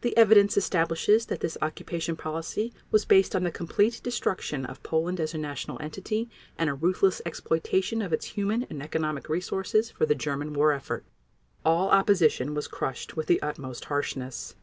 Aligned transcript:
The 0.00 0.16
evidence 0.16 0.56
establishes 0.56 1.26
that 1.26 1.38
this 1.38 1.56
occupation 1.62 2.16
policy 2.16 2.72
was 2.90 3.04
based 3.04 3.36
on 3.36 3.44
the 3.44 3.52
complete 3.52 4.00
destruction 4.02 4.66
of 4.66 4.82
Poland 4.82 5.20
as 5.20 5.32
a 5.32 5.38
national 5.38 5.80
entity, 5.80 6.28
and 6.58 6.68
a 6.68 6.74
ruthless 6.74 7.22
exploitation 7.24 8.02
of 8.02 8.12
its 8.12 8.26
human 8.30 8.64
and 8.64 8.82
economic 8.82 9.28
resources 9.28 9.88
for 9.88 10.06
the 10.06 10.16
German 10.16 10.54
war 10.54 10.72
effort. 10.72 11.04
All 11.64 11.88
opposition 11.90 12.52
was 12.52 12.66
crushed 12.66 13.16
with 13.16 13.26
the 13.28 13.40
utmost 13.42 13.84
harshness. 13.84 14.56